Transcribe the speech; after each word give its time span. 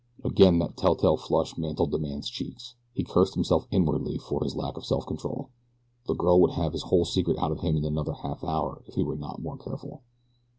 Again 0.23 0.57
that 0.57 0.77
telltale 0.77 1.15
flush 1.15 1.59
mantled 1.59 1.91
the 1.91 1.99
man's 1.99 2.27
cheek. 2.27 2.57
He 2.91 3.03
cursed 3.03 3.35
himself 3.35 3.67
inwardly 3.69 4.17
for 4.17 4.43
his 4.43 4.55
lack 4.55 4.75
of 4.75 4.83
self 4.83 5.05
control. 5.05 5.51
The 6.07 6.15
girl 6.15 6.41
would 6.41 6.53
have 6.53 6.73
his 6.73 6.81
whole 6.81 7.05
secret 7.05 7.37
out 7.37 7.51
of 7.51 7.59
him 7.59 7.77
in 7.77 7.85
another 7.85 8.13
half 8.13 8.43
hour 8.43 8.81
if 8.87 8.95
he 8.95 9.03
were 9.03 9.15
not 9.15 9.43
more 9.43 9.57
careful. 9.59 10.01